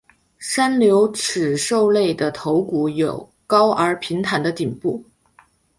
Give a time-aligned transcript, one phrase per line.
[0.39, 5.05] 三瘤齿兽类的头颅有高而平坦的顶部。